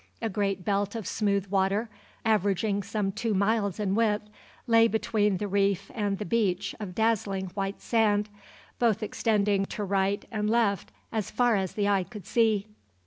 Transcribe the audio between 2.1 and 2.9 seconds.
averaging